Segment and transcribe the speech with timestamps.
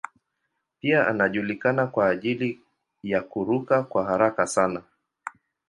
[0.79, 2.59] Pia anajulikana kwa ajili
[3.03, 4.83] ya kuruka kwa haraka sana.